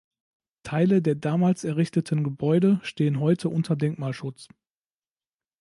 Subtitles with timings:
[0.63, 4.47] Teile der damals errichteten Gebäude stehen heute unter Denkmalschutz.